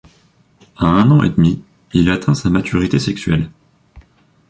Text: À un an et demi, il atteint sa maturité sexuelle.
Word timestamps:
À 0.77 0.87
un 0.87 1.11
an 1.11 1.21
et 1.21 1.29
demi, 1.29 1.63
il 1.93 2.09
atteint 2.09 2.33
sa 2.33 2.49
maturité 2.49 2.97
sexuelle. 2.97 3.51